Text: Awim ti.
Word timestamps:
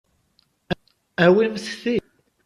Awim 1.25 1.55
ti. 1.79 1.95